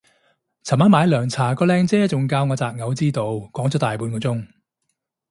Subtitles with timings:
[0.63, 4.47] 尋晚買涼茶個靚姐仲教我擇偶之道講咗大半個鐘